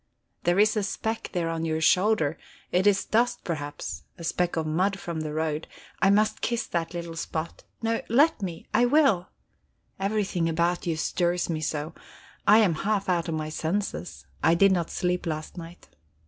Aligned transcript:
"There 0.45 0.57
is 0.57 0.75
a 0.75 0.81
speck 0.81 1.29
there 1.31 1.51
on 1.51 1.63
your 1.63 1.79
shoulder; 1.79 2.39
it 2.71 2.87
is 2.87 3.05
dust, 3.05 3.43
perhaps, 3.43 4.01
a 4.17 4.23
speck 4.23 4.55
of 4.55 4.65
mud 4.65 4.97
from 4.97 5.19
the 5.21 5.31
road; 5.31 5.67
I 6.01 6.09
must 6.09 6.41
kiss 6.41 6.65
that 6.65 6.95
little 6.95 7.15
spot. 7.15 7.65
No 7.83 8.01
let 8.09 8.41
me 8.41 8.65
I 8.73 8.85
will. 8.85 9.29
Everything 9.99 10.49
about 10.49 10.87
you 10.87 10.97
stirs 10.97 11.51
me 11.51 11.61
so! 11.61 11.93
I 12.47 12.57
am 12.57 12.73
half 12.81 13.09
out 13.09 13.29
of 13.29 13.35
my 13.35 13.49
senses. 13.49 14.25
I 14.41 14.55
did 14.55 14.71
not 14.71 14.89
sleep 14.89 15.27
last 15.27 15.55
night." 15.55 15.87